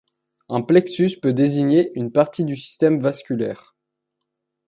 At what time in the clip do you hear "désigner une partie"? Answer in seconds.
1.31-2.43